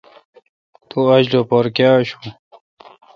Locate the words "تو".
0.89-0.97